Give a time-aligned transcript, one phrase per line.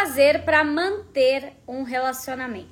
[0.00, 2.70] fazer para manter um relacionamento?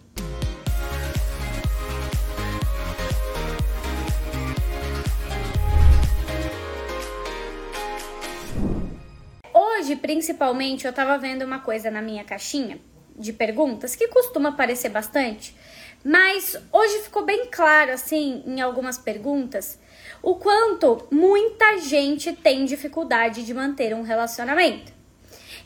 [9.52, 12.78] Hoje, principalmente, eu tava vendo uma coisa na minha caixinha
[13.14, 15.54] de perguntas que costuma aparecer bastante,
[16.02, 19.78] mas hoje ficou bem claro, assim, em algumas perguntas,
[20.22, 24.90] o quanto muita gente tem dificuldade de manter um relacionamento.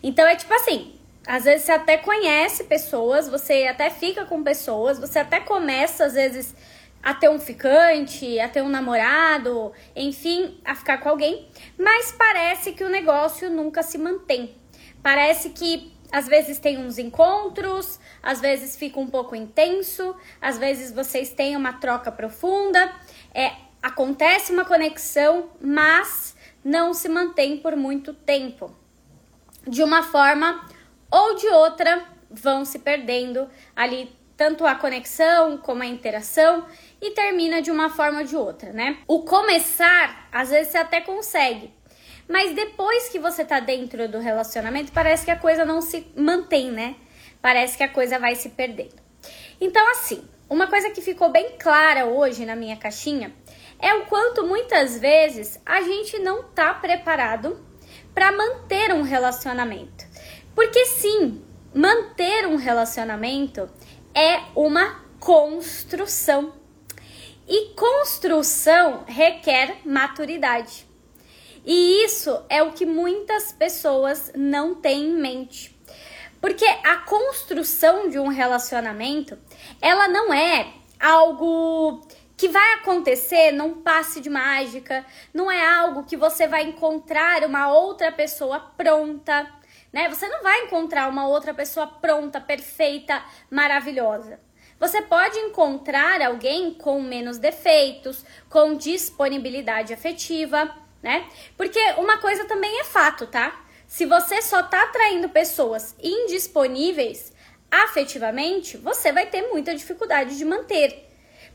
[0.03, 4.99] Então é tipo assim, às vezes você até conhece pessoas, você até fica com pessoas,
[4.99, 6.55] você até começa às vezes
[7.03, 12.73] a ter um ficante, a ter um namorado, enfim, a ficar com alguém, mas parece
[12.73, 14.55] que o negócio nunca se mantém.
[15.03, 20.93] Parece que às vezes tem uns encontros, às vezes fica um pouco intenso, às vezes
[20.93, 22.93] vocês têm uma troca profunda,
[23.35, 23.51] é,
[23.83, 28.71] acontece uma conexão, mas não se mantém por muito tempo.
[29.67, 30.69] De uma forma
[31.13, 36.67] ou de outra, vão se perdendo ali tanto a conexão como a interação
[37.01, 38.99] e termina de uma forma ou de outra, né?
[39.07, 41.73] O começar, às vezes você até consegue,
[42.27, 46.71] mas depois que você tá dentro do relacionamento, parece que a coisa não se mantém,
[46.73, 46.97] né?
[47.43, 49.03] Parece que a coisa vai se perdendo.
[49.61, 53.33] Então, assim, uma coisa que ficou bem clara hoje na minha caixinha
[53.79, 57.65] é o quanto muitas vezes a gente não tá preparado
[58.15, 60.12] para manter um relacionamento.
[60.55, 61.43] Porque sim,
[61.75, 63.69] manter um relacionamento
[64.15, 66.53] é uma construção.
[67.49, 70.87] E construção requer maturidade.
[71.65, 75.77] E isso é o que muitas pessoas não têm em mente.
[76.41, 79.39] Porque a construção de um relacionamento,
[79.81, 82.01] ela não é algo
[82.37, 87.73] que vai acontecer num passe de mágica, não é algo que você vai encontrar uma
[87.73, 89.49] outra pessoa pronta,
[89.93, 90.09] né?
[90.09, 94.41] Você não vai encontrar uma outra pessoa pronta, perfeita, maravilhosa.
[94.81, 101.29] Você pode encontrar alguém com menos defeitos, com disponibilidade afetiva, né?
[101.57, 103.65] Porque uma coisa também é fato, tá?
[103.87, 107.33] Se você só tá atraindo pessoas indisponíveis
[107.71, 111.09] afetivamente, você vai ter muita dificuldade de manter.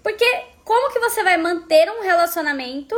[0.03, 0.26] Porque
[0.64, 2.96] como que você vai manter um relacionamento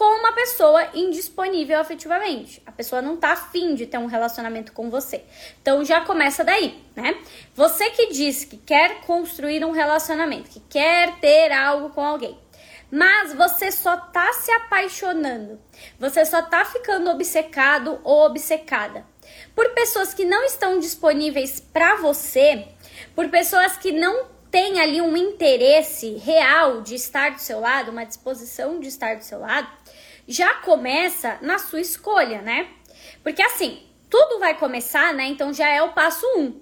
[0.00, 2.62] com uma pessoa indisponível afetivamente.
[2.64, 5.22] A pessoa não tá afim de ter um relacionamento com você.
[5.60, 7.18] Então já começa daí, né?
[7.54, 12.38] Você que diz que quer construir um relacionamento, que quer ter algo com alguém,
[12.90, 15.60] mas você só tá se apaixonando,
[15.98, 19.04] você só tá ficando obcecado ou obcecada
[19.54, 22.66] por pessoas que não estão disponíveis para você,
[23.14, 28.04] por pessoas que não têm ali um interesse real de estar do seu lado, uma
[28.04, 29.68] disposição de estar do seu lado,
[30.30, 32.68] já começa na sua escolha, né?
[33.22, 35.26] Porque assim, tudo vai começar, né?
[35.26, 36.60] Então já é o passo um.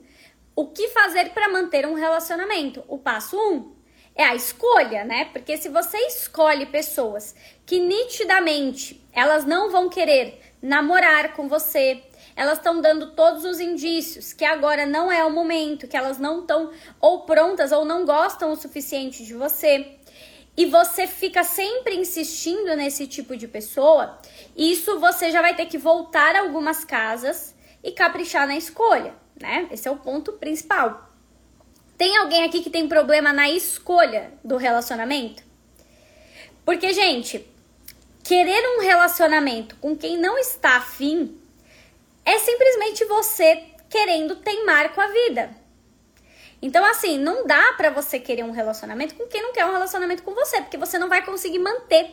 [0.56, 2.82] O que fazer para manter um relacionamento?
[2.88, 3.76] O passo um
[4.14, 5.26] é a escolha, né?
[5.26, 7.34] Porque se você escolhe pessoas
[7.64, 12.02] que nitidamente elas não vão querer namorar com você,
[12.34, 16.40] elas estão dando todos os indícios que agora não é o momento, que elas não
[16.40, 19.97] estão ou prontas ou não gostam o suficiente de você
[20.58, 24.18] e você fica sempre insistindo nesse tipo de pessoa,
[24.56, 29.68] isso você já vai ter que voltar algumas casas e caprichar na escolha, né?
[29.70, 31.08] Esse é o ponto principal.
[31.96, 35.44] Tem alguém aqui que tem problema na escolha do relacionamento?
[36.64, 37.48] Porque, gente,
[38.24, 41.40] querer um relacionamento com quem não está afim
[42.24, 45.50] é simplesmente você querendo teimar com a vida.
[46.60, 50.22] Então, assim, não dá para você querer um relacionamento com quem não quer um relacionamento
[50.22, 52.10] com você, porque você não vai conseguir manter.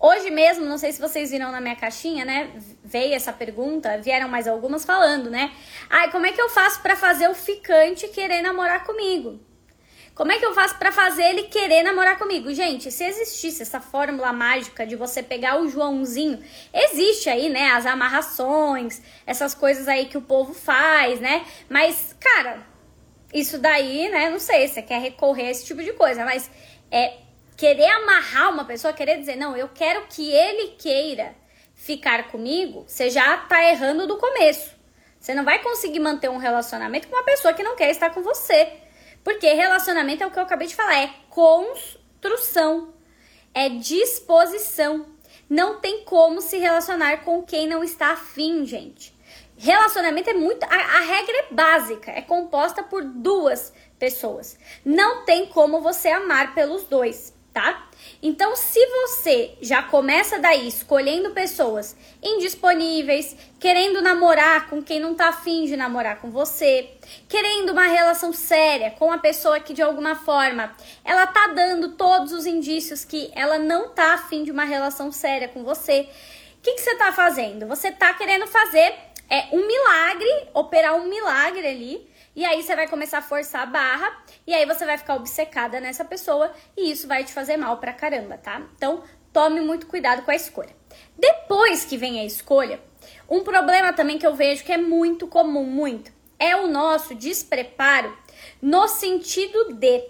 [0.00, 2.50] Hoje mesmo, não sei se vocês viram na minha caixinha, né?
[2.82, 5.52] Veio essa pergunta, vieram mais algumas falando, né?
[5.88, 9.38] Ai, como é que eu faço para fazer o ficante querer namorar comigo?
[10.14, 12.52] Como é que eu faço para fazer ele querer namorar comigo?
[12.52, 16.42] Gente, se existisse essa fórmula mágica de você pegar o Joãozinho,
[16.74, 21.46] existe aí, né, as amarrações, essas coisas aí que o povo faz, né?
[21.68, 22.71] Mas, cara,
[23.32, 24.28] isso daí, né?
[24.28, 26.50] Não sei, você quer recorrer a esse tipo de coisa, mas
[26.90, 27.18] é
[27.56, 31.34] querer amarrar uma pessoa, querer dizer, não, eu quero que ele queira
[31.74, 34.74] ficar comigo, você já tá errando do começo.
[35.18, 38.22] Você não vai conseguir manter um relacionamento com uma pessoa que não quer estar com
[38.22, 38.72] você.
[39.22, 42.92] Porque relacionamento é o que eu acabei de falar, é construção,
[43.54, 45.06] é disposição.
[45.48, 49.14] Não tem como se relacionar com quem não está afim, gente.
[49.62, 50.64] Relacionamento é muito.
[50.64, 54.58] A, a, regra é básica, é composta por duas pessoas.
[54.84, 57.32] Não tem como você amar pelos dois.
[57.52, 57.88] tá?
[58.20, 65.28] Então, se você já começa daí escolhendo pessoas indisponíveis, querendo namorar com quem não tá
[65.28, 66.90] afim de namorar com você,
[67.28, 70.74] querendo uma relação séria com a pessoa que de alguma forma
[71.04, 75.46] ela tá dando todos os indícios que ela não tá afim de uma relação séria
[75.46, 76.08] com você,
[76.58, 77.66] o que, que você tá fazendo?
[77.68, 82.88] Você tá querendo fazer é, um milagre, operar um milagre ali e aí você vai
[82.88, 87.06] começar a forçar a barra e aí você vai ficar obcecada nessa pessoa e isso
[87.06, 88.62] vai te fazer mal pra caramba, tá?
[88.74, 89.02] Então,
[89.32, 90.74] tome muito cuidado com a escolha.
[91.18, 92.80] Depois que vem a escolha,
[93.28, 98.16] um problema também que eu vejo que é muito comum, muito, é o nosso despreparo
[98.60, 100.04] no sentido de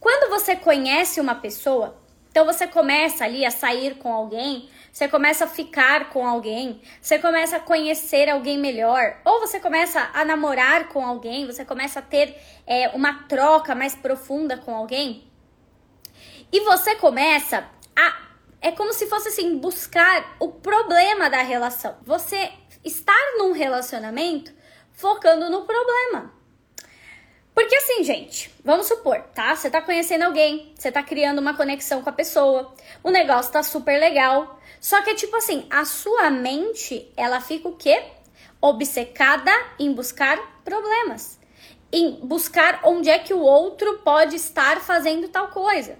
[0.00, 1.96] quando você conhece uma pessoa,
[2.30, 7.20] então você começa ali a sair com alguém, você começa a ficar com alguém, você
[7.20, 12.02] começa a conhecer alguém melhor, ou você começa a namorar com alguém, você começa a
[12.02, 12.36] ter
[12.66, 15.30] é, uma troca mais profunda com alguém,
[16.50, 17.64] e você começa
[17.94, 18.28] a.
[18.60, 21.96] É como se fosse assim, buscar o problema da relação.
[22.04, 22.50] Você
[22.84, 24.52] estar num relacionamento
[24.90, 26.34] focando no problema.
[28.08, 29.54] Gente, vamos supor, tá?
[29.54, 32.72] Você tá conhecendo alguém, você tá criando uma conexão com a pessoa,
[33.04, 34.58] o negócio tá super legal.
[34.80, 38.02] Só que é tipo assim, a sua mente, ela fica o quê?
[38.62, 41.38] Obcecada em buscar problemas.
[41.92, 45.98] Em buscar onde é que o outro pode estar fazendo tal coisa.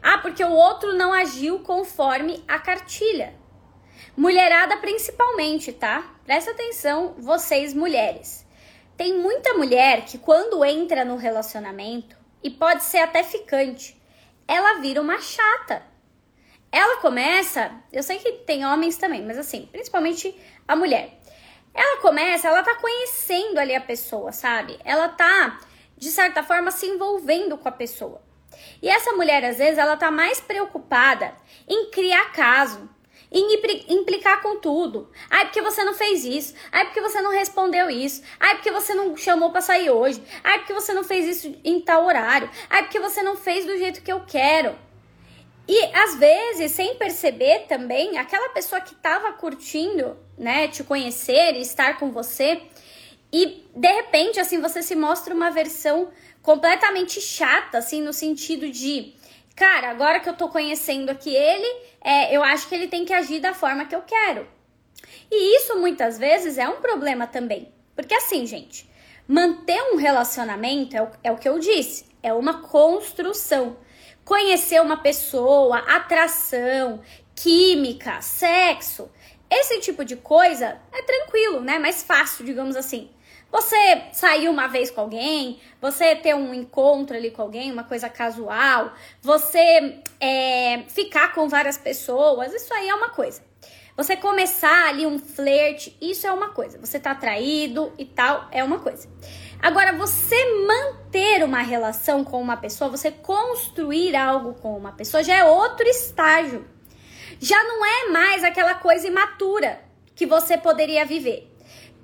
[0.00, 3.34] Ah, porque o outro não agiu conforme a cartilha.
[4.16, 6.08] Mulherada principalmente, tá?
[6.24, 8.45] Presta atenção, vocês mulheres.
[8.96, 14.00] Tem muita mulher que quando entra no relacionamento, e pode ser até ficante,
[14.46, 15.82] ela vira uma chata.
[16.70, 20.34] Ela começa, eu sei que tem homens também, mas assim, principalmente
[20.66, 21.18] a mulher.
[21.74, 24.78] Ela começa, ela tá conhecendo ali a pessoa, sabe?
[24.84, 25.58] Ela tá,
[25.96, 28.22] de certa forma, se envolvendo com a pessoa.
[28.80, 31.34] E essa mulher, às vezes, ela tá mais preocupada
[31.68, 32.88] em criar caso,
[33.38, 35.10] em implicar com tudo.
[35.28, 36.54] Ai, porque você não fez isso.
[36.72, 38.22] Ai, porque você não respondeu isso.
[38.40, 40.22] Ai, porque você não chamou para sair hoje.
[40.42, 42.48] Ai, porque você não fez isso em tal horário.
[42.70, 44.74] Ai, porque você não fez do jeito que eu quero.
[45.68, 51.60] E às vezes, sem perceber também, aquela pessoa que estava curtindo, né, te conhecer e
[51.60, 52.62] estar com você,
[53.32, 56.08] e de repente, assim, você se mostra uma versão
[56.40, 59.15] completamente chata, assim, no sentido de
[59.56, 61.66] cara, agora que eu tô conhecendo aqui ele,
[62.00, 64.46] é, eu acho que ele tem que agir da forma que eu quero.
[65.30, 67.72] E isso muitas vezes é um problema também.
[67.96, 68.88] Porque assim, gente,
[69.26, 73.78] manter um relacionamento é o, é o que eu disse, é uma construção.
[74.24, 77.00] Conhecer uma pessoa, atração,
[77.34, 79.10] química, sexo,
[79.50, 81.78] esse tipo de coisa é tranquilo, né?
[81.78, 83.10] Mais fácil, digamos assim.
[83.56, 88.06] Você sair uma vez com alguém, você ter um encontro ali com alguém, uma coisa
[88.06, 88.92] casual,
[89.22, 93.42] você é, ficar com várias pessoas, isso aí é uma coisa.
[93.96, 96.78] Você começar ali um flerte, isso é uma coisa.
[96.78, 99.08] Você tá atraído e tal, é uma coisa.
[99.58, 100.36] Agora, você
[100.66, 105.88] manter uma relação com uma pessoa, você construir algo com uma pessoa, já é outro
[105.88, 106.66] estágio.
[107.40, 109.80] Já não é mais aquela coisa imatura
[110.14, 111.55] que você poderia viver.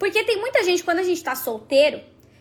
[0.02, 2.00] Porque tem muita gente, quando a gente tá solteiro,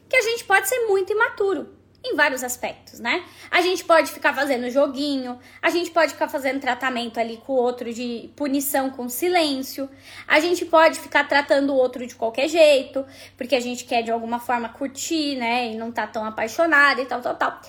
[0.10, 1.70] que a gente pode ser muito imaturo
[2.04, 3.24] em vários aspectos, né?
[3.52, 7.56] A gente pode ficar fazendo joguinho, a gente pode ficar fazendo tratamento ali com o
[7.58, 9.88] outro de punição com silêncio,
[10.28, 13.06] a gente pode ficar tratando o outro de qualquer jeito,
[13.38, 15.68] porque a gente quer de alguma forma curtir, né?
[15.68, 17.62] E não tá tão apaixonado e tal, tal, tal.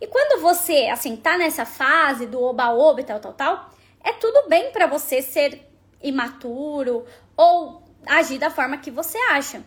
[0.00, 3.70] E quando você, assim, tá nessa fase do oba-oba e tal, tal, tal,
[4.00, 5.68] é tudo bem para você ser
[6.00, 7.04] imaturo
[7.36, 9.64] ou agir da forma que você acha.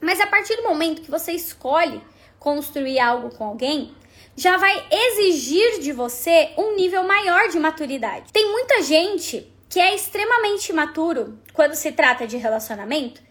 [0.00, 2.02] Mas a partir do momento que você escolhe
[2.38, 3.94] construir algo com alguém,
[4.36, 8.32] já vai exigir de você um nível maior de maturidade.
[8.32, 13.22] Tem muita gente que é extremamente imaturo quando se trata de relacionamento,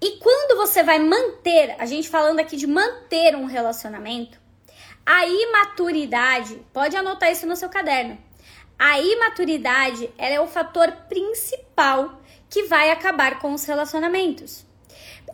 [0.00, 4.38] e quando você vai manter, a gente falando aqui de manter um relacionamento,
[5.04, 8.16] a imaturidade, pode anotar isso no seu caderno.
[8.78, 12.20] A imaturidade é o fator principal
[12.50, 14.64] que vai acabar com os relacionamentos.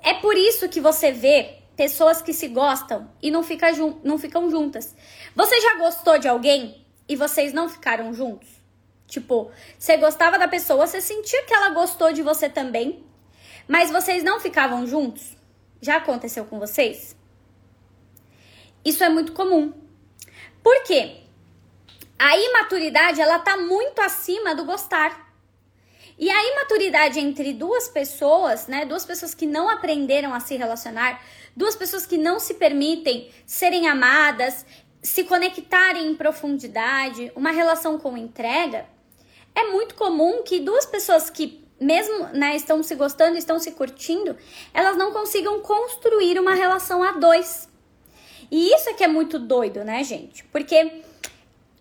[0.02, 3.68] É por isso que você vê pessoas que se gostam e não, fica
[4.02, 4.94] não ficam juntas.
[5.34, 8.48] Você já gostou de alguém e vocês não ficaram juntos?
[9.06, 13.04] Tipo, você gostava da pessoa, você sentia que ela gostou de você também,
[13.68, 15.36] mas vocês não ficavam juntos?
[15.80, 17.16] Já aconteceu com vocês?
[18.84, 19.72] Isso é muito comum.
[20.62, 21.20] Por quê?
[22.18, 25.23] A imaturidade, ela tá muito acima do gostar.
[26.18, 28.84] E a imaturidade entre duas pessoas, né?
[28.84, 31.22] Duas pessoas que não aprenderam a se relacionar,
[31.56, 34.64] duas pessoas que não se permitem serem amadas,
[35.02, 38.86] se conectarem em profundidade, uma relação com entrega,
[39.54, 44.36] é muito comum que duas pessoas que mesmo né, estão se gostando, estão se curtindo,
[44.72, 47.68] elas não consigam construir uma relação a dois.
[48.50, 50.44] E isso é que é muito doido, né, gente?
[50.44, 51.02] Porque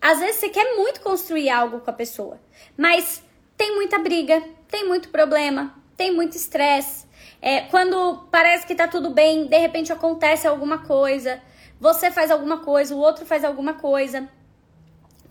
[0.01, 2.39] às vezes você quer muito construir algo com a pessoa,
[2.77, 3.23] mas
[3.63, 7.05] tem muita briga, tem muito problema, tem muito estresse.
[7.41, 11.41] É, quando parece que tá tudo bem, de repente acontece alguma coisa,
[11.79, 14.27] você faz alguma coisa, o outro faz alguma coisa.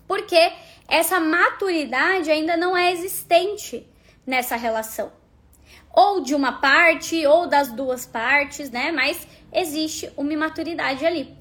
[0.07, 0.51] Porque
[0.87, 3.87] essa maturidade ainda não é existente
[4.25, 5.11] nessa relação.
[5.95, 8.91] Ou de uma parte, ou das duas partes, né?
[8.91, 11.37] Mas existe uma imaturidade ali.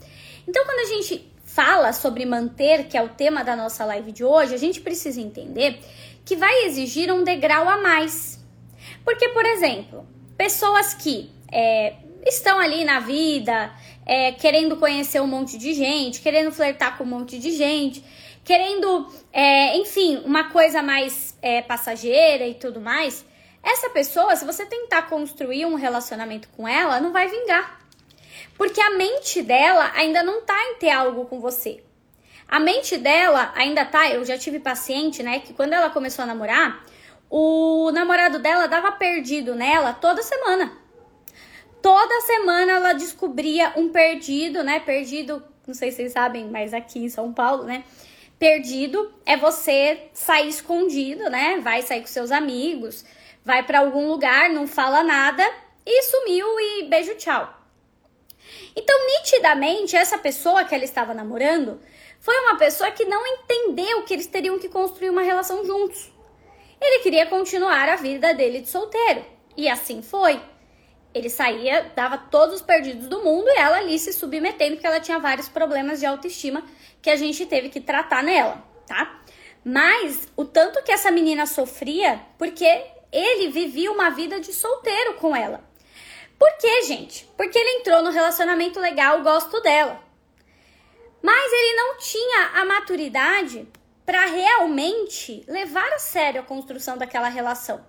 [0.46, 4.24] Então, quando a gente fala sobre manter, que é o tema da nossa live de
[4.24, 5.80] hoje, a gente precisa entender
[6.24, 8.42] que vai exigir um degrau a mais.
[9.04, 11.94] Porque, por exemplo, pessoas que é,
[12.26, 13.72] estão ali na vida,
[14.06, 18.04] é, querendo conhecer um monte de gente, querendo flertar com um monte de gente,
[18.44, 23.24] querendo, é, enfim, uma coisa mais é, passageira e tudo mais,
[23.62, 27.80] essa pessoa, se você tentar construir um relacionamento com ela, não vai vingar.
[28.56, 31.82] Porque a mente dela ainda não tá em ter algo com você.
[32.52, 34.10] A mente dela ainda tá.
[34.10, 36.84] Eu já tive paciente, né, que quando ela começou a namorar,
[37.30, 40.70] o namorado dela dava perdido nela toda semana.
[41.80, 44.80] Toda semana ela descobria um perdido, né?
[44.80, 47.84] Perdido, não sei se vocês sabem, mas aqui em São Paulo, né?
[48.38, 51.58] Perdido é você sair escondido, né?
[51.62, 53.02] Vai sair com seus amigos,
[53.42, 55.42] vai para algum lugar, não fala nada
[55.86, 57.50] e sumiu e beijo tchau.
[58.76, 61.80] Então, nitidamente, essa pessoa que ela estava namorando
[62.22, 66.08] foi uma pessoa que não entendeu que eles teriam que construir uma relação juntos.
[66.80, 69.24] Ele queria continuar a vida dele de solteiro.
[69.56, 70.40] E assim foi.
[71.12, 75.00] Ele saía, dava todos os perdidos do mundo e ela ali se submetendo, porque ela
[75.00, 76.62] tinha vários problemas de autoestima
[77.02, 79.20] que a gente teve que tratar nela, tá?
[79.64, 85.34] Mas o tanto que essa menina sofria, porque ele vivia uma vida de solteiro com
[85.34, 85.60] ela.
[86.38, 87.28] Por quê, gente?
[87.36, 90.11] Porque ele entrou no relacionamento legal, gosto dela.
[91.22, 93.68] Mas ele não tinha a maturidade
[94.04, 97.84] para realmente levar a sério a construção daquela relação.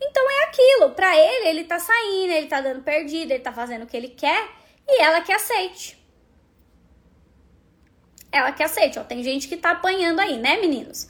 [0.00, 3.82] Então é aquilo, para ele, ele tá saindo, ele tá dando perdido, ele tá fazendo
[3.82, 4.48] o que ele quer
[4.88, 6.02] e ela que aceite
[8.32, 8.98] ela que aceite.
[8.98, 11.08] Ó, tem gente que tá apanhando aí, né, meninos?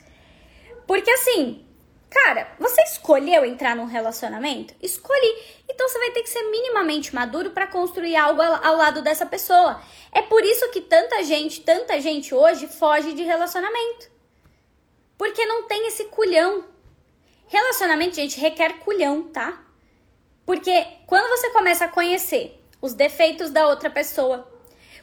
[0.87, 1.65] Porque assim,
[2.13, 4.75] cara, você escolheu entrar num relacionamento?
[4.83, 5.35] Escolhi.
[5.69, 9.83] Então você vai ter que ser minimamente maduro para construir algo ao lado dessa pessoa.
[10.13, 14.11] É por isso que tanta gente, tanta gente hoje foge de relacionamento.
[15.17, 16.65] Porque não tem esse culhão.
[17.49, 19.65] Relacionamento, gente, requer culhão, tá?
[20.45, 24.51] Porque quando você começa a conhecer os defeitos da outra pessoa,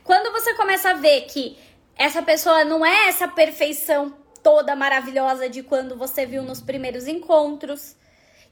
[0.03, 1.57] quando você começa a ver que
[1.95, 7.95] essa pessoa não é essa perfeição toda maravilhosa de quando você viu nos primeiros encontros,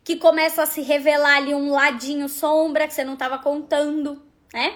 [0.03, 4.22] que começa a se revelar ali um ladinho sombra que você não estava contando,
[4.53, 4.74] né?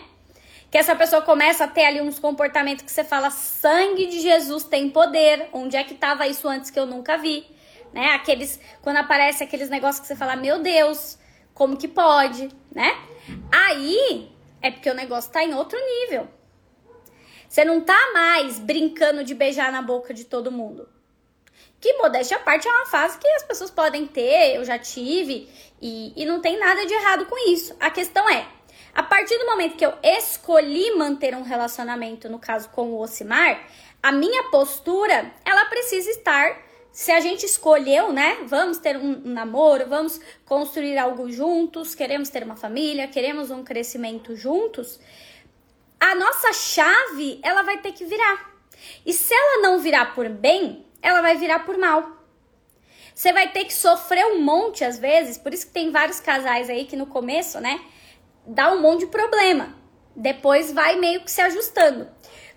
[0.70, 4.64] Que essa pessoa começa a ter ali uns comportamentos que você fala: sangue de Jesus
[4.64, 5.50] tem poder.
[5.52, 7.46] Onde é que estava isso antes que eu nunca vi?
[7.94, 8.08] Né?
[8.12, 11.18] Aqueles quando aparece aqueles negócios que você fala: "Meu Deus,
[11.54, 12.98] como que pode?", né?
[13.52, 16.28] Aí é porque o negócio tá em outro nível.
[17.50, 20.88] Você não tá mais brincando de beijar na boca de todo mundo.
[21.82, 25.50] Que modéstia à parte é uma fase que as pessoas podem ter, eu já tive,
[25.82, 27.76] e, e não tem nada de errado com isso.
[27.80, 28.48] A questão é,
[28.94, 33.68] a partir do momento que eu escolhi manter um relacionamento, no caso com o Ocimar,
[34.02, 36.70] a minha postura, ela precisa estar.
[36.92, 38.40] Se a gente escolheu, né?
[38.46, 43.64] Vamos ter um, um namoro, vamos construir algo juntos, queremos ter uma família, queremos um
[43.64, 45.00] crescimento juntos
[46.02, 48.52] a nossa chave ela vai ter que virar.
[49.06, 52.22] E se ela não virar por bem, ela vai virar por mal.
[53.14, 56.70] Você vai ter que sofrer um monte às vezes, por isso que tem vários casais
[56.70, 57.80] aí que no começo, né,
[58.46, 59.76] dá um monte de problema.
[60.16, 62.10] Depois vai meio que se ajustando.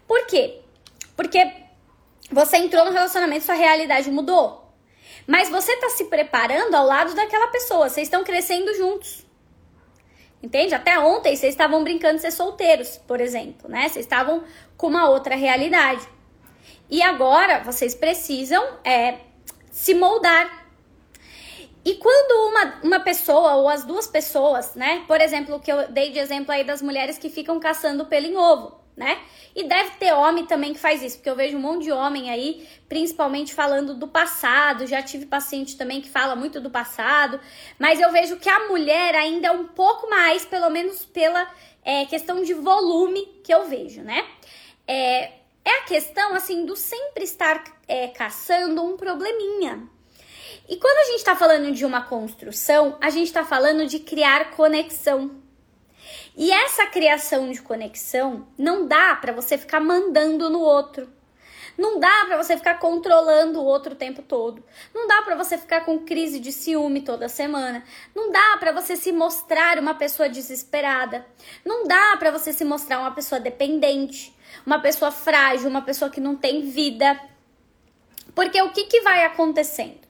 [0.06, 0.60] Por quê?
[1.16, 1.52] Porque
[2.30, 4.72] você entrou no relacionamento, sua realidade mudou.
[5.26, 9.24] Mas você tá se preparando ao lado daquela pessoa, vocês estão crescendo juntos.
[10.42, 10.74] Entende?
[10.74, 13.88] Até ontem vocês estavam brincando de ser solteiros, por exemplo, né?
[13.88, 14.44] Vocês estavam
[14.76, 16.06] com uma outra realidade.
[16.90, 19.18] E agora vocês precisam é,
[19.70, 20.64] se moldar.
[21.84, 25.04] E quando uma, uma pessoa ou as duas pessoas, né?
[25.06, 28.26] Por exemplo, o que eu dei de exemplo aí das mulheres que ficam caçando pelo
[28.26, 29.20] em ovo né?
[29.54, 32.30] E deve ter homem também que faz isso, porque eu vejo um monte de homem
[32.30, 34.86] aí, principalmente falando do passado.
[34.86, 37.40] Já tive paciente também que fala muito do passado,
[37.78, 41.48] mas eu vejo que a mulher ainda é um pouco mais, pelo menos pela
[41.84, 44.24] é, questão de volume que eu vejo, né?
[44.86, 45.32] É,
[45.64, 49.88] é a questão assim do sempre estar é, caçando um probleminha.
[50.68, 54.52] E quando a gente está falando de uma construção, a gente está falando de criar
[54.52, 55.42] conexão.
[56.36, 61.08] E essa criação de conexão não dá para você ficar mandando no outro.
[61.76, 64.62] Não dá para você ficar controlando o outro o tempo todo.
[64.94, 67.84] Não dá para você ficar com crise de ciúme toda semana.
[68.14, 71.26] Não dá para você se mostrar uma pessoa desesperada.
[71.64, 76.20] Não dá para você se mostrar uma pessoa dependente, uma pessoa frágil, uma pessoa que
[76.20, 77.20] não tem vida.
[78.34, 80.04] Porque o que, que vai acontecendo?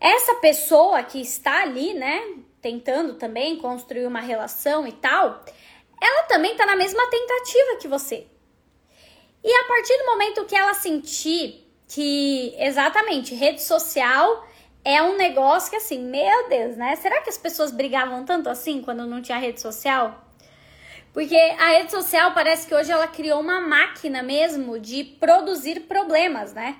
[0.00, 2.22] Essa pessoa que está ali, né,
[2.62, 5.44] tentando também construir uma relação e tal,
[6.00, 8.26] ela também tá na mesma tentativa que você.
[9.42, 14.46] E a partir do momento que ela sentir que exatamente rede social
[14.84, 16.96] é um negócio que assim, meu Deus, né?
[16.96, 20.24] Será que as pessoas brigavam tanto assim quando não tinha rede social?
[21.12, 26.52] Porque a rede social parece que hoje ela criou uma máquina mesmo de produzir problemas,
[26.52, 26.76] né?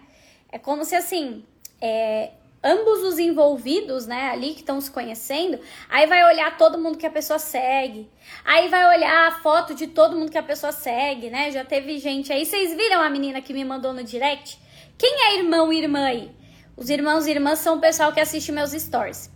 [0.50, 1.44] É como se assim,
[1.80, 6.98] é, ambos os envolvidos, né, ali que estão se conhecendo, aí vai olhar todo mundo
[6.98, 8.10] que a pessoa segue.
[8.44, 11.50] Aí vai olhar a foto de todo mundo que a pessoa segue, né?
[11.50, 12.44] Já teve gente aí.
[12.44, 14.58] Vocês viram a menina que me mandou no direct?
[14.96, 16.30] Quem é irmão e irmã aí?
[16.76, 19.30] Os irmãos e irmãs são o pessoal que assiste meus stories.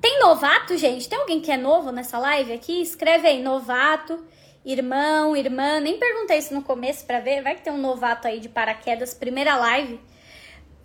[0.00, 1.08] Tem novato, gente?
[1.08, 2.82] Tem alguém que é novo nessa live aqui?
[2.82, 4.24] Escreve aí, novato,
[4.64, 5.78] irmão, irmã.
[5.78, 7.40] Nem perguntei isso no começo para ver.
[7.40, 10.00] Vai que tem um novato aí de paraquedas, primeira live.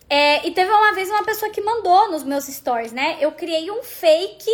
[0.09, 3.17] É, e teve uma vez uma pessoa que mandou nos meus stories, né?
[3.19, 4.51] Eu criei um fake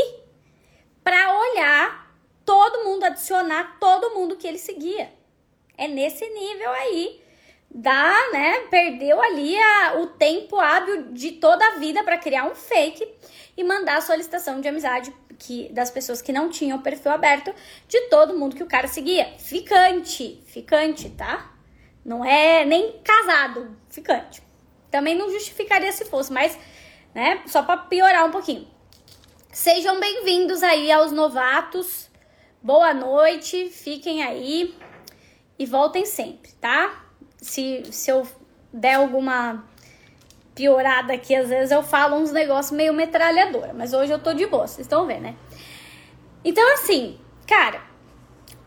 [1.03, 2.11] pra olhar
[2.45, 5.11] todo mundo, adicionar todo mundo que ele seguia.
[5.77, 7.21] É nesse nível aí.
[7.75, 8.59] Dá, né?
[8.69, 13.07] Perdeu ali a, o tempo hábil de toda a vida para criar um fake
[13.57, 17.53] e mandar a solicitação de amizade que, das pessoas que não tinham o perfil aberto
[17.87, 19.25] de todo mundo que o cara seguia.
[19.39, 21.51] Ficante, ficante, tá?
[22.05, 24.42] Não é nem casado, ficante.
[24.93, 26.55] Também não justificaria se fosse, mas,
[27.15, 28.67] né, só para piorar um pouquinho.
[29.51, 32.11] Sejam bem-vindos aí aos novatos.
[32.61, 34.77] Boa noite, fiquem aí
[35.57, 37.07] e voltem sempre, tá?
[37.37, 38.27] Se, se eu
[38.71, 39.67] der alguma
[40.53, 44.45] piorada aqui, às vezes eu falo uns negócios meio metralhadora, mas hoje eu tô de
[44.45, 45.35] boa, vocês estão vendo, né?
[46.45, 47.81] Então, assim, cara,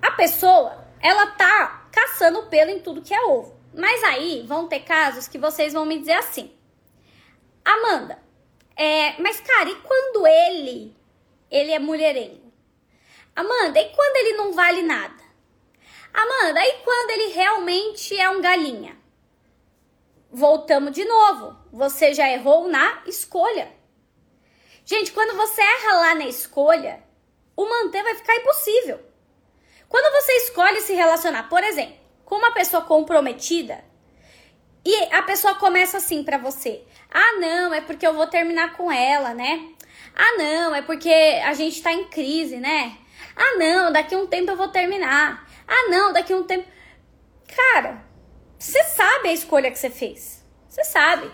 [0.03, 3.56] a pessoa, ela tá caçando pelo em tudo que é ovo.
[3.77, 6.51] Mas aí vão ter casos que vocês vão me dizer assim:
[7.62, 8.19] Amanda,
[8.75, 10.97] é, mas cara, e quando ele
[11.51, 12.51] ele é mulherengo?
[13.35, 15.23] Amanda, e quando ele não vale nada?
[16.12, 18.97] Amanda, e quando ele realmente é um galinha?
[20.31, 21.55] Voltamos de novo.
[21.71, 23.71] Você já errou na escolha.
[24.87, 27.03] Gente, quando você erra lá na escolha,
[27.55, 29.01] o manter vai ficar impossível.
[29.87, 33.83] Quando você escolhe se relacionar, por exemplo, com uma pessoa comprometida
[34.85, 38.93] e a pessoa começa assim para você: "Ah, não, é porque eu vou terminar com
[38.93, 39.71] ela, né?
[40.15, 42.99] Ah, não, é porque a gente tá em crise, né?
[43.35, 45.49] Ah, não, daqui um tempo eu vou terminar.
[45.67, 46.67] Ah, não, daqui um tempo
[47.55, 48.05] Cara,
[48.59, 50.45] você sabe a escolha que você fez.
[50.69, 51.31] Você sabe.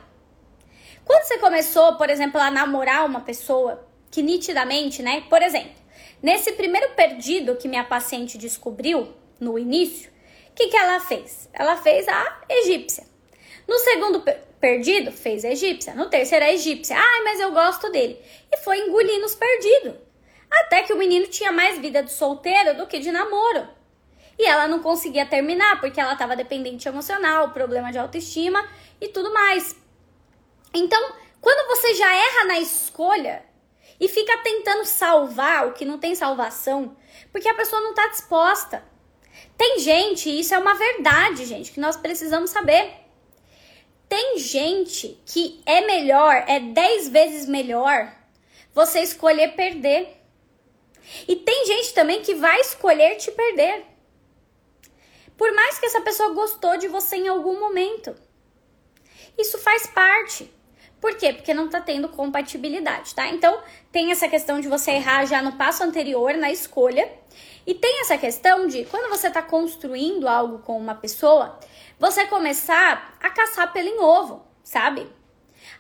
[1.05, 5.25] Quando você começou, por exemplo, a namorar uma pessoa que nitidamente, né?
[5.29, 5.73] Por exemplo,
[6.23, 10.12] nesse primeiro perdido que minha paciente descobriu no início,
[10.53, 11.49] o que, que ela fez?
[11.53, 13.05] Ela fez a egípcia.
[13.67, 14.23] No segundo
[14.61, 15.95] perdido, fez a egípcia.
[15.95, 16.95] No terceiro, a egípcia.
[16.95, 18.21] Ai, mas eu gosto dele.
[18.53, 19.95] E foi engolindo os perdidos.
[20.51, 23.67] Até que o menino tinha mais vida de solteiro do que de namoro.
[24.39, 28.63] E ela não conseguia terminar porque ela estava dependente emocional, problema de autoestima
[29.01, 29.75] e tudo mais.
[30.75, 33.43] Então, quando você já erra na escolha
[33.99, 36.95] e fica tentando salvar o que não tem salvação,
[37.31, 38.92] porque a pessoa não está disposta.
[39.63, 42.95] Tem gente, isso é uma verdade, gente, que nós precisamos saber.
[44.09, 48.13] Tem gente que é melhor, é 10 vezes melhor
[48.75, 50.17] você escolher perder.
[51.29, 53.85] E tem gente também que vai escolher te perder.
[55.39, 58.17] Por mais que essa pessoa gostou de você em algum momento.
[59.39, 60.53] Isso faz parte.
[61.01, 61.33] Por quê?
[61.33, 63.29] Porque não tá tendo compatibilidade, tá?
[63.29, 67.09] Então, tem essa questão de você errar já no passo anterior, na escolha.
[67.67, 71.59] E tem essa questão de quando você está construindo algo com uma pessoa,
[71.99, 75.09] você começar a caçar pelo em ovo, sabe?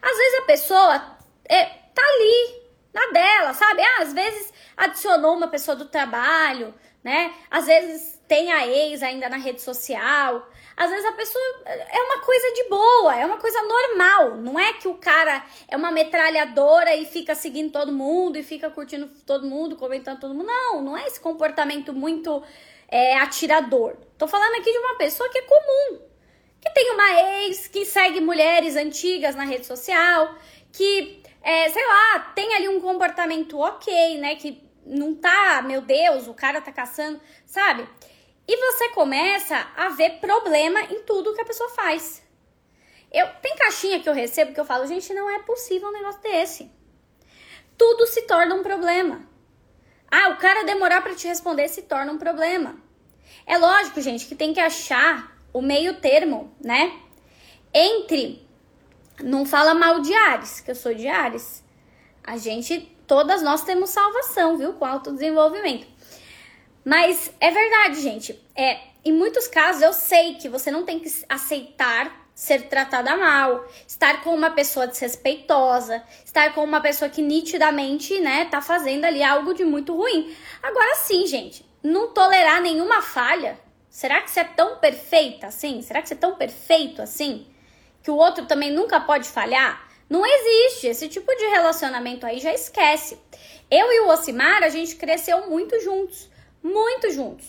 [0.00, 1.16] Às vezes a pessoa
[1.48, 3.82] é, tá ali na dela, sabe?
[3.82, 7.34] Ah, às vezes adicionou uma pessoa do trabalho, né?
[7.50, 10.48] Às vezes tem a ex ainda na rede social.
[10.76, 14.36] Às vezes a pessoa é uma coisa de boa, é uma coisa normal.
[14.36, 18.70] Não é que o cara é uma metralhadora e fica seguindo todo mundo e fica
[18.70, 20.46] curtindo todo mundo, comentando todo mundo.
[20.46, 22.42] Não, não é esse comportamento muito
[22.88, 23.96] é, atirador.
[24.18, 26.00] Tô falando aqui de uma pessoa que é comum,
[26.60, 30.34] que tem uma ex, que segue mulheres antigas na rede social,
[30.72, 34.36] que, é, sei lá, tem ali um comportamento ok, né?
[34.36, 37.88] Que não tá, meu Deus, o cara tá caçando, sabe?
[38.46, 42.22] E você começa a ver problema em tudo que a pessoa faz.
[43.12, 46.20] Eu tem caixinha que eu recebo que eu falo, gente, não é possível um negócio
[46.22, 46.70] desse.
[47.76, 49.26] Tudo se torna um problema.
[50.10, 52.76] Ah, o cara demorar para te responder se torna um problema.
[53.46, 56.98] É lógico, gente, que tem que achar o meio termo, né?
[57.72, 58.46] Entre
[59.22, 61.62] não fala mal de Ares, que eu sou de Ares.
[62.24, 64.74] A gente, todas nós temos salvação, viu?
[64.74, 65.86] Com autodesenvolvimento.
[66.84, 68.38] Mas é verdade, gente.
[68.54, 73.64] É, em muitos casos eu sei que você não tem que aceitar ser tratada mal,
[73.86, 79.22] estar com uma pessoa desrespeitosa, estar com uma pessoa que nitidamente, né, tá fazendo ali
[79.22, 80.34] algo de muito ruim.
[80.62, 83.58] Agora sim, gente, não tolerar nenhuma falha.
[83.88, 85.82] Será que você é tão perfeita assim?
[85.82, 87.46] Será que você é tão perfeito assim?
[88.02, 89.86] Que o outro também nunca pode falhar?
[90.08, 90.86] Não existe.
[90.86, 93.18] Esse tipo de relacionamento aí já esquece.
[93.70, 96.28] Eu e o Osimar, a gente cresceu muito juntos.
[96.62, 97.46] Muito juntos.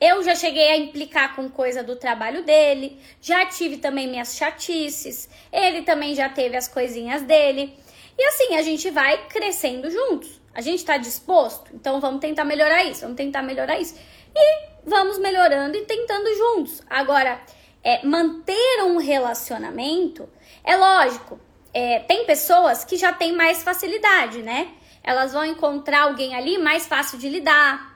[0.00, 5.28] Eu já cheguei a implicar com coisa do trabalho dele, já tive também minhas chatices,
[5.52, 7.76] ele também já teve as coisinhas dele.
[8.18, 10.40] E assim, a gente vai crescendo juntos.
[10.54, 11.70] A gente tá disposto?
[11.74, 13.94] Então vamos tentar melhorar isso, vamos tentar melhorar isso.
[14.34, 16.82] E vamos melhorando e tentando juntos.
[16.88, 17.40] Agora,
[17.82, 20.28] é, manter um relacionamento,
[20.64, 21.38] é lógico,
[21.72, 24.72] é, tem pessoas que já têm mais facilidade, né?
[25.02, 27.89] Elas vão encontrar alguém ali mais fácil de lidar,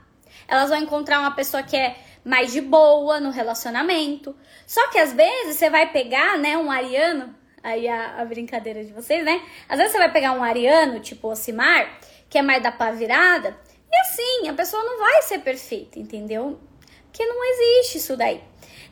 [0.49, 4.35] elas vão encontrar uma pessoa que é mais de boa no relacionamento.
[4.67, 8.93] Só que às vezes você vai pegar, né, um ariano, aí a, a brincadeira de
[8.93, 9.43] vocês, né?
[9.69, 13.57] Às vezes você vai pegar um ariano, tipo Ocimar, que é mais da pá virada,
[13.91, 16.59] e assim, a pessoa não vai ser perfeita, entendeu?
[17.05, 18.43] Porque não existe isso daí.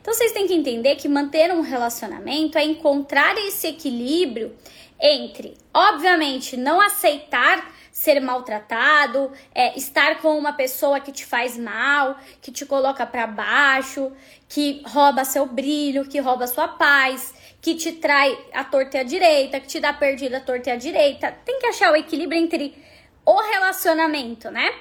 [0.01, 4.55] Então vocês têm que entender que manter um relacionamento é encontrar esse equilíbrio
[4.99, 12.17] entre, obviamente, não aceitar ser maltratado, é, estar com uma pessoa que te faz mal,
[12.41, 14.11] que te coloca para baixo,
[14.49, 19.03] que rouba seu brilho, que rouba sua paz, que te trai a torta e a
[19.03, 21.31] direita, que te dá perdida a torta e a direita.
[21.45, 22.75] Tem que achar o equilíbrio entre
[23.23, 24.73] o relacionamento, né?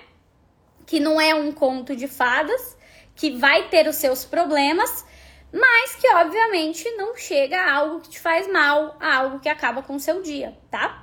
[0.87, 2.79] Que não é um conto de fadas,
[3.15, 5.05] que vai ter os seus problemas,
[5.53, 9.83] mas que obviamente não chega a algo que te faz mal, a algo que acaba
[9.83, 11.02] com o seu dia, tá?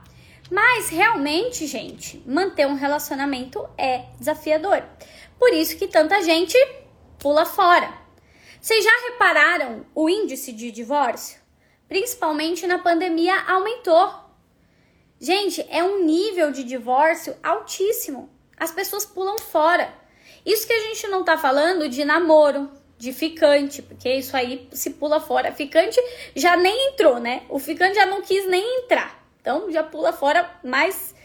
[0.49, 4.83] Mas realmente, gente, manter um relacionamento é desafiador.
[5.37, 6.57] Por isso que tanta gente
[7.19, 7.93] pula fora.
[8.59, 11.39] Vocês já repararam o índice de divórcio?
[11.87, 14.11] Principalmente na pandemia aumentou.
[15.19, 18.29] Gente, é um nível de divórcio altíssimo.
[18.57, 19.93] As pessoas pulam fora.
[20.45, 24.91] Isso que a gente não tá falando de namoro, de ficante, porque isso aí se
[24.91, 25.53] pula fora.
[25.53, 26.01] Ficante
[26.35, 27.43] já nem entrou, né?
[27.49, 29.18] O ficante já não quis nem entrar.
[29.49, 31.15] Então já pula fora mais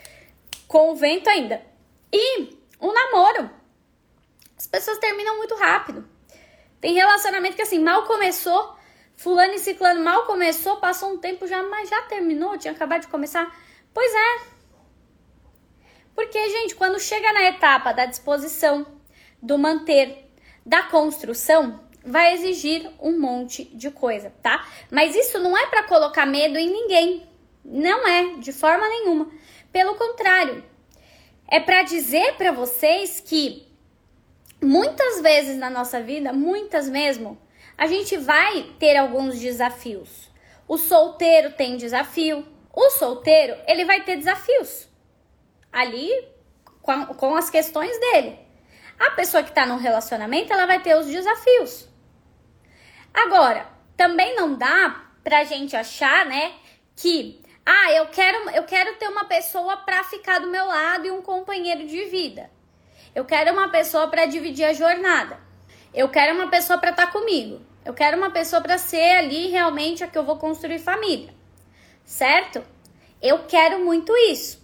[0.67, 1.61] com o vento ainda.
[2.11, 3.51] E o namoro.
[4.57, 6.09] As pessoas terminam muito rápido.
[6.81, 8.75] Tem relacionamento que assim, mal começou,
[9.15, 13.09] fulano e ciclano mal começou, passou um tempo já, mas já terminou, tinha acabado de
[13.09, 13.55] começar.
[13.93, 14.47] Pois é.
[16.15, 18.87] Porque, gente, quando chega na etapa da disposição,
[19.43, 20.31] do manter,
[20.65, 24.67] da construção, vai exigir um monte de coisa, tá?
[24.91, 27.34] Mas isso não é para colocar medo em ninguém.
[27.65, 29.31] Não é, de forma nenhuma.
[29.73, 30.63] Pelo contrário,
[31.49, 33.67] é para dizer para vocês que
[34.63, 37.39] muitas vezes na nossa vida, muitas mesmo,
[37.77, 40.31] a gente vai ter alguns desafios.
[40.67, 42.47] O solteiro tem desafio.
[42.73, 44.89] O solteiro, ele vai ter desafios
[45.73, 46.11] ali
[46.83, 48.39] com, as questões dele.
[48.99, 51.89] A pessoa que está no relacionamento, ela vai ter os desafios.
[53.13, 56.53] Agora, também não dá pra gente achar, né,
[56.97, 61.11] que ah, eu quero, eu quero ter uma pessoa para ficar do meu lado e
[61.11, 62.51] um companheiro de vida.
[63.15, 65.39] Eu quero uma pessoa para dividir a jornada.
[65.95, 67.61] Eu quero uma pessoa para estar tá comigo.
[67.85, 71.33] Eu quero uma pessoa para ser ali realmente a que eu vou construir família.
[72.05, 72.63] Certo?
[73.23, 74.63] Eu quero muito isso.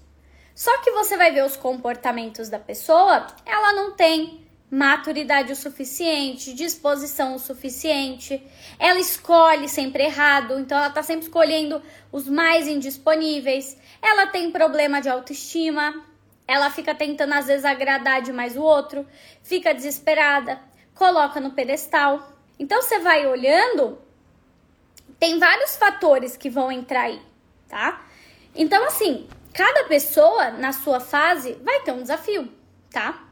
[0.55, 4.40] Só que você vai ver os comportamentos da pessoa, ela não tem
[4.71, 8.41] maturidade o suficiente, disposição o suficiente.
[8.79, 13.77] Ela escolhe sempre errado, então ela tá sempre escolhendo os mais indisponíveis.
[14.01, 16.05] Ela tem problema de autoestima,
[16.47, 19.07] ela fica tentando às vezes agradar demais o outro,
[19.43, 20.61] fica desesperada,
[20.95, 22.33] coloca no pedestal.
[22.59, 23.99] Então você vai olhando,
[25.19, 27.21] tem vários fatores que vão entrar aí,
[27.69, 28.07] tá?
[28.55, 32.49] Então assim, cada pessoa na sua fase vai ter um desafio,
[32.91, 33.30] tá?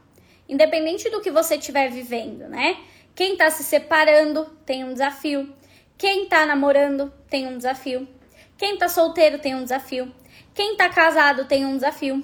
[0.48, 2.78] Independente do que você estiver vivendo, né?
[3.14, 5.54] Quem está se separando tem um desafio.
[5.96, 8.08] Quem tá namorando tem um desafio.
[8.56, 10.12] Quem tá solteiro tem um desafio.
[10.54, 12.22] Quem tá casado tem um desafio.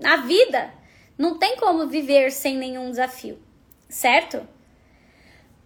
[0.00, 0.72] Na vida,
[1.16, 3.38] não tem como viver sem nenhum desafio,
[3.88, 4.46] certo?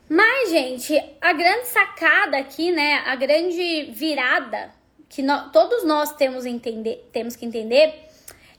[0.08, 3.02] Mas, gente, a grande sacada aqui, né?
[3.06, 4.72] A grande virada
[5.08, 7.94] que no, todos nós temos, entender, temos que entender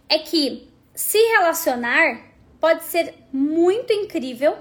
[0.07, 2.28] é que se relacionar
[2.59, 4.57] pode ser muito incrível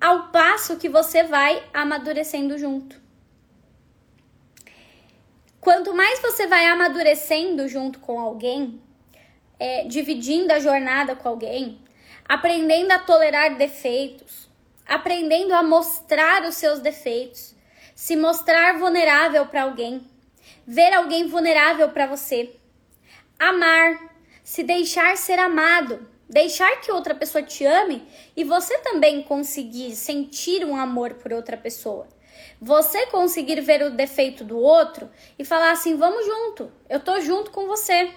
[0.00, 3.00] ao passo que você vai amadurecendo junto.
[5.60, 8.80] Quanto mais você vai amadurecendo junto com alguém,
[9.58, 11.78] é, dividindo a jornada com alguém,
[12.26, 14.48] aprendendo a tolerar defeitos,
[14.86, 17.54] aprendendo a mostrar os seus defeitos,
[17.94, 20.08] se mostrar vulnerável para alguém,
[20.66, 22.54] ver alguém vulnerável para você,
[23.38, 23.98] amar,
[24.42, 30.64] se deixar ser amado, deixar que outra pessoa te ame e você também conseguir sentir
[30.64, 32.06] um amor por outra pessoa.
[32.60, 37.50] Você conseguir ver o defeito do outro e falar assim: vamos junto, eu tô junto
[37.50, 38.12] com você.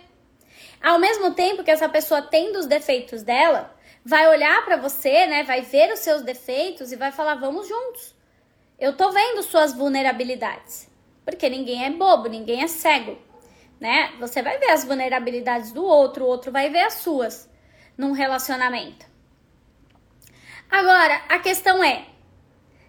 [0.81, 5.43] Ao mesmo tempo que essa pessoa tendo os defeitos dela, vai olhar para você, né?
[5.43, 8.13] Vai ver os seus defeitos e vai falar: "Vamos juntos".
[8.77, 10.87] Eu tô vendo suas vulnerabilidades.
[11.25, 13.17] Porque ninguém é bobo, ninguém é cego,
[13.79, 14.13] né?
[14.19, 17.49] Você vai ver as vulnerabilidades do outro, o outro vai ver as suas
[17.97, 19.05] num relacionamento.
[20.69, 22.05] Agora, a questão é: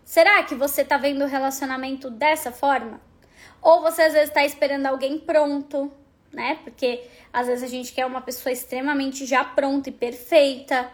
[0.05, 3.01] será que você tá vendo o relacionamento dessa forma?
[3.61, 5.93] Ou você às vezes tá esperando alguém pronto,
[6.33, 6.59] né?
[6.65, 10.91] Porque às vezes a gente quer uma pessoa extremamente já pronta e perfeita.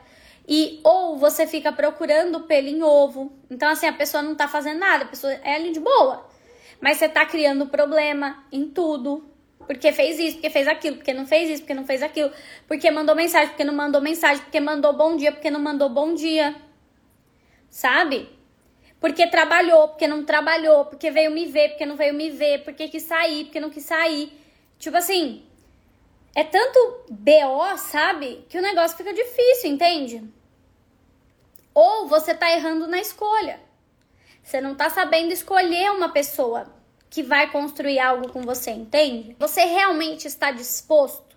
[0.48, 3.32] E ou você fica procurando pelo em ovo.
[3.48, 6.28] Então, assim, a pessoa não tá fazendo nada, a pessoa é ali de boa.
[6.80, 9.29] Mas você tá criando problema em tudo.
[9.70, 12.32] Porque fez isso, porque fez aquilo, porque não fez isso, porque não fez aquilo,
[12.66, 16.12] porque mandou mensagem, porque não mandou mensagem, porque mandou bom dia, porque não mandou bom
[16.12, 16.56] dia.
[17.68, 18.28] Sabe?
[18.98, 22.88] Porque trabalhou, porque não trabalhou, porque veio me ver, porque não veio me ver, porque
[22.88, 24.32] quis sair, porque não quis sair.
[24.76, 25.44] Tipo assim,
[26.34, 28.44] é tanto BO, sabe?
[28.48, 30.24] Que o negócio fica difícil, entende?
[31.72, 33.60] Ou você tá errando na escolha.
[34.42, 36.79] Você não tá sabendo escolher uma pessoa
[37.10, 39.36] que vai construir algo com você, entende?
[39.38, 41.36] Você realmente está disposto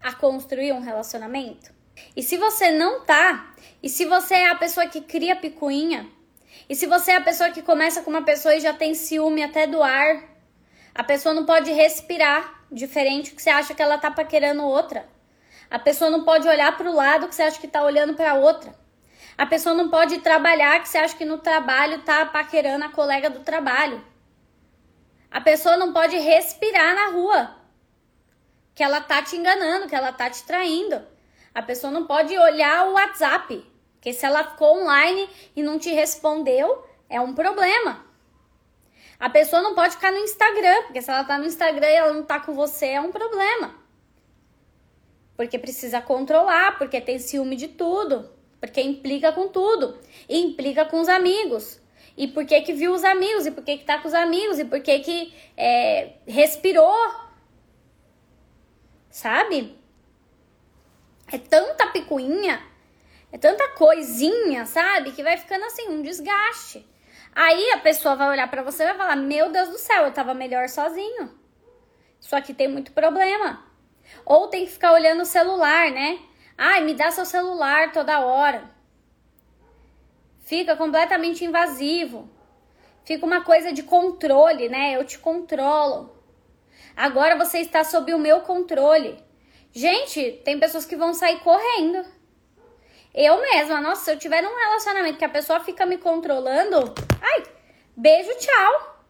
[0.00, 1.74] a construir um relacionamento?
[2.14, 6.06] E se você não tá, e se você é a pessoa que cria picuinha,
[6.68, 9.42] e se você é a pessoa que começa com uma pessoa e já tem ciúme
[9.42, 10.22] até do ar,
[10.94, 15.08] a pessoa não pode respirar diferente que você acha que ela tá paquerando outra.
[15.70, 18.34] A pessoa não pode olhar para o lado que você acha que tá olhando para
[18.34, 18.74] outra.
[19.38, 23.28] A pessoa não pode trabalhar que você acha que no trabalho tá paquerando a colega
[23.28, 24.02] do trabalho.
[25.30, 27.56] A pessoa não pode respirar na rua.
[28.74, 31.02] Que ela tá te enganando, que ela tá te traindo.
[31.54, 33.64] A pessoa não pode olhar o WhatsApp.
[34.00, 38.04] Que se ela ficou online e não te respondeu, é um problema.
[39.18, 42.12] A pessoa não pode ficar no Instagram, porque se ela tá no Instagram e ela
[42.12, 43.74] não tá com você, é um problema.
[45.36, 48.30] Porque precisa controlar, porque tem ciúme de tudo.
[48.60, 49.98] Porque implica com tudo.
[50.28, 51.80] E implica com os amigos.
[52.16, 53.46] E por que que viu os amigos?
[53.46, 54.58] E por que que tá com os amigos?
[54.58, 56.96] E por que que é, respirou?
[59.10, 59.76] Sabe?
[61.30, 62.62] É tanta picuinha,
[63.32, 65.12] é tanta coisinha, sabe?
[65.12, 66.86] Que vai ficando assim, um desgaste.
[67.34, 70.12] Aí a pessoa vai olhar para você e vai falar: Meu Deus do céu, eu
[70.12, 71.38] tava melhor sozinho.
[72.18, 73.64] Só que tem muito problema.
[74.24, 76.18] Ou tem que ficar olhando o celular, né?
[76.56, 78.75] Ai, me dá seu celular toda hora.
[80.46, 82.30] Fica completamente invasivo.
[83.04, 84.94] Fica uma coisa de controle, né?
[84.94, 86.16] Eu te controlo.
[86.96, 89.18] Agora você está sob o meu controle.
[89.72, 92.06] Gente, tem pessoas que vão sair correndo.
[93.12, 97.42] Eu mesma, nossa, se eu tiver um relacionamento que a pessoa fica me controlando, ai,
[97.96, 99.04] beijo, tchau.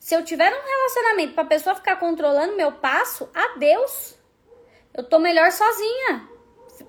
[0.00, 4.18] Se eu tiver um relacionamento pra pessoa ficar controlando meu passo, adeus.
[4.92, 6.28] Eu tô melhor sozinha.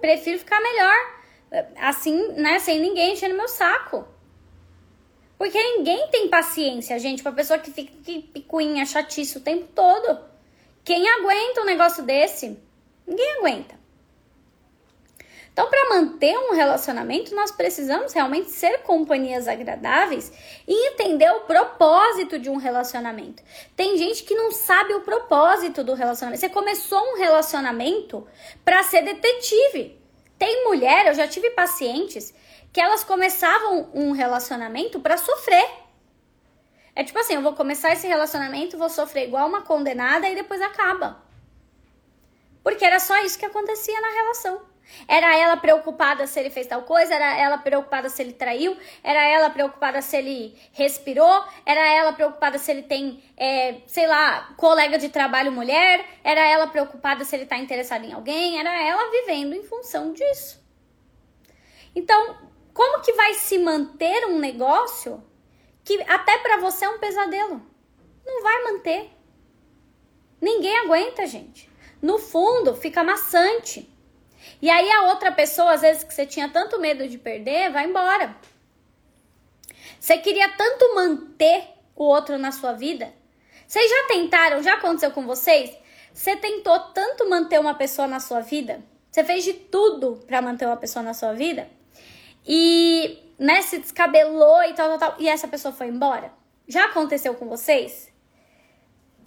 [0.01, 1.14] Prefiro ficar melhor
[1.77, 4.07] assim, né, sem ninguém enchendo meu saco.
[5.37, 10.19] Porque ninguém tem paciência, gente, pra pessoa que fica que picuinha, chatice o tempo todo.
[10.83, 12.57] Quem aguenta um negócio desse?
[13.05, 13.75] Ninguém aguenta.
[15.51, 20.29] Então, para manter um relacionamento, nós precisamos realmente ser companhias agradáveis
[20.67, 23.41] e entender o propósito de um relacionamento.
[23.73, 26.41] Tem gente que não sabe o propósito do relacionamento.
[26.41, 28.27] Você começou um relacionamento
[28.65, 29.97] para ser detetive.
[30.37, 32.33] Tem mulher, eu já tive pacientes
[32.71, 35.65] que elas começavam um relacionamento para sofrer.
[36.93, 40.61] É tipo assim, eu vou começar esse relacionamento, vou sofrer igual uma condenada e depois
[40.61, 41.23] acaba.
[42.63, 44.61] Porque era só isso que acontecia na relação.
[45.07, 49.27] Era ela preocupada se ele fez tal coisa, era ela preocupada se ele traiu, era
[49.27, 54.97] ela preocupada se ele respirou, era ela preocupada se ele tem, é, sei lá, colega
[54.97, 59.53] de trabalho mulher, era ela preocupada se ele tá interessado em alguém, era ela vivendo
[59.53, 60.63] em função disso.
[61.95, 62.37] Então,
[62.73, 65.23] como que vai se manter um negócio
[65.83, 67.61] que até para você é um pesadelo?
[68.25, 69.11] Não vai manter.
[70.41, 71.69] Ninguém aguenta, gente.
[72.01, 73.94] No fundo, fica maçante.
[74.61, 77.85] E aí a outra pessoa, às vezes que você tinha tanto medo de perder, vai
[77.85, 78.35] embora.
[79.99, 81.63] Você queria tanto manter
[81.95, 83.13] o outro na sua vida.
[83.67, 85.75] Vocês já tentaram, já aconteceu com vocês?
[86.13, 88.83] Você tentou tanto manter uma pessoa na sua vida?
[89.11, 91.67] Você fez de tudo para manter uma pessoa na sua vida?
[92.45, 96.31] E, né, se descabelou e tal, tal, tal, e essa pessoa foi embora?
[96.67, 98.11] Já aconteceu com vocês?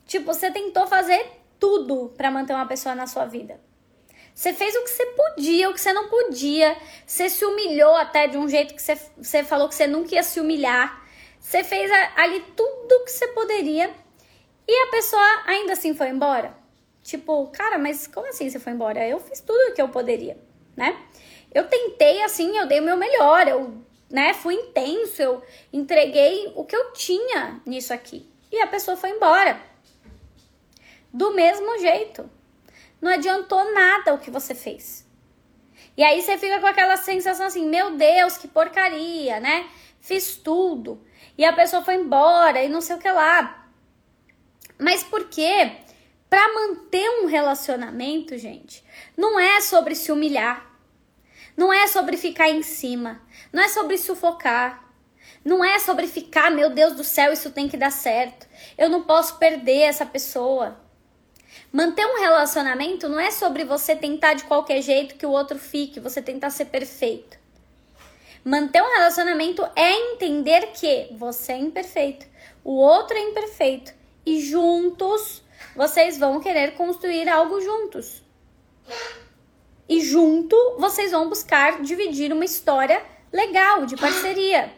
[0.07, 3.61] Tipo, você tentou fazer tudo para manter uma pessoa na sua vida.
[4.39, 6.77] Você fez o que você podia, o que você não podia.
[7.05, 10.23] Você se humilhou até de um jeito que você, você falou que você nunca ia
[10.23, 11.05] se humilhar.
[11.41, 13.93] Você fez ali tudo o que você poderia.
[14.65, 16.57] E a pessoa ainda assim foi embora.
[17.03, 19.05] Tipo, cara, mas como assim você foi embora?
[19.05, 20.39] Eu fiz tudo o que eu poderia,
[20.77, 20.97] né?
[21.53, 23.75] Eu tentei assim, eu dei o meu melhor, eu,
[24.09, 28.25] né, fui intenso, eu entreguei o que eu tinha nisso aqui.
[28.53, 29.61] E a pessoa foi embora.
[31.13, 32.38] Do mesmo jeito
[33.01, 35.07] não adiantou nada o que você fez.
[35.97, 39.69] E aí você fica com aquela sensação assim: meu Deus, que porcaria, né?
[40.01, 41.05] Fiz tudo.
[41.37, 43.69] E a pessoa foi embora e não sei o que lá.
[44.79, 45.73] Mas por quê?
[46.31, 48.85] Para manter um relacionamento, gente,
[49.17, 50.67] não é sobre se humilhar.
[51.57, 53.21] Não é sobre ficar em cima.
[53.53, 54.85] Não é sobre sufocar.
[55.45, 58.47] Não é sobre ficar, meu Deus do céu, isso tem que dar certo.
[58.77, 60.81] Eu não posso perder essa pessoa.
[61.71, 66.01] Manter um relacionamento não é sobre você tentar de qualquer jeito que o outro fique,
[66.01, 67.37] você tentar ser perfeito.
[68.43, 72.27] Manter um relacionamento é entender que você é imperfeito,
[72.65, 73.93] o outro é imperfeito
[74.25, 75.43] e juntos
[75.77, 78.23] vocês vão querer construir algo juntos.
[79.87, 84.73] E junto vocês vão buscar dividir uma história legal de parceria.